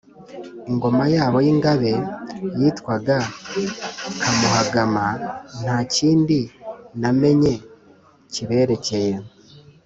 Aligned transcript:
ingoma 0.69 1.03
yabo 1.15 1.37
y’ingabe 1.45 1.91
yitwaga 2.59 3.17
kamuhagama. 4.21 5.05
nta 5.61 5.77
kindi 5.93 6.39
namenye 6.99 7.53
kiberekeye. 8.33 9.15